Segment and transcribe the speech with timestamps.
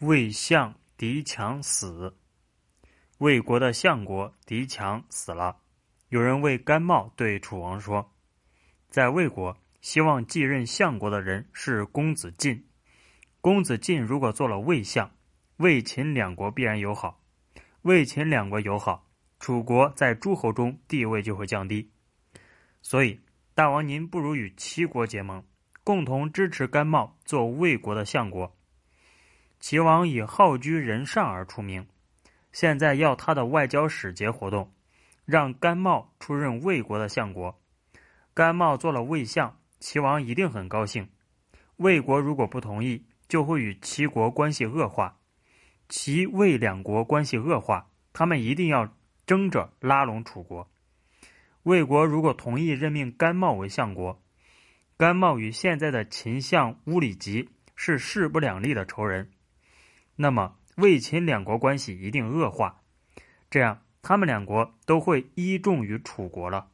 [0.00, 2.16] 魏相狄强死，
[3.18, 5.56] 魏国的相国狄强死了。
[6.08, 8.14] 有人为甘茂对楚王说
[8.88, 12.64] ：“在魏国，希望继任相国的人是公子晋。
[13.40, 15.10] 公子晋如果做了魏相，
[15.56, 17.20] 魏秦两国必然友好。
[17.82, 19.10] 魏秦两国友好，
[19.40, 21.90] 楚国在诸侯中地位就会降低。
[22.82, 23.18] 所以，
[23.52, 25.44] 大王您不如与齐国结盟，
[25.82, 28.54] 共同支持甘茂做魏国的相国。”
[29.60, 31.86] 齐王以好居人上而出名，
[32.52, 34.72] 现在要他的外交使节活动，
[35.24, 37.60] 让甘茂出任魏国的相国。
[38.34, 41.08] 甘茂做了魏相，齐王一定很高兴。
[41.76, 45.18] 魏国如果不同意，就会与齐国关系恶化。
[45.88, 48.94] 齐魏两国关系恶化，他们一定要
[49.26, 50.70] 争着拉拢楚国。
[51.64, 54.22] 魏国如果同意任命甘茂为相国，
[54.96, 59.30] 甘茂与现在的秦相乌里吉是势不两立的仇人。
[60.20, 62.80] 那么，魏秦两国关系一定恶化，
[63.48, 66.70] 这样他们两国都会依重于楚国了。